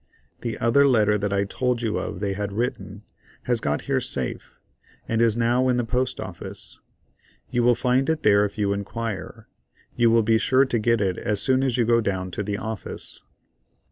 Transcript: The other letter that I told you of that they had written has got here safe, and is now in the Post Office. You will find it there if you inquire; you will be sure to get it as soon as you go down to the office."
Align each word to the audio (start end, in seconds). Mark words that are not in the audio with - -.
The 0.39 0.57
other 0.57 0.87
letter 0.87 1.15
that 1.19 1.31
I 1.31 1.43
told 1.43 1.83
you 1.83 1.99
of 1.99 2.15
that 2.15 2.19
they 2.25 2.33
had 2.33 2.53
written 2.53 3.03
has 3.43 3.59
got 3.59 3.81
here 3.83 4.01
safe, 4.01 4.57
and 5.07 5.21
is 5.21 5.37
now 5.37 5.67
in 5.67 5.77
the 5.77 5.83
Post 5.85 6.19
Office. 6.19 6.79
You 7.51 7.61
will 7.61 7.75
find 7.75 8.09
it 8.09 8.23
there 8.23 8.43
if 8.43 8.57
you 8.57 8.73
inquire; 8.73 9.47
you 9.95 10.09
will 10.09 10.23
be 10.23 10.39
sure 10.39 10.65
to 10.65 10.79
get 10.79 11.01
it 11.01 11.19
as 11.19 11.39
soon 11.39 11.61
as 11.61 11.77
you 11.77 11.85
go 11.85 12.01
down 12.01 12.31
to 12.31 12.41
the 12.41 12.57
office." 12.57 13.21